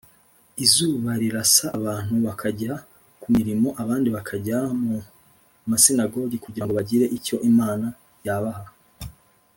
[0.65, 2.73] Izuba rirasa abantu bakajya
[3.21, 4.95] ku mirimo abandi bakajya mu
[5.69, 7.87] masinagogi kugirango bagire icyo imana
[8.25, 8.65] ya baha